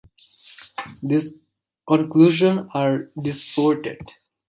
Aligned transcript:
These 1.03 1.35
conclusions 1.87 2.67
are 2.73 3.11
disputed. 3.21 3.99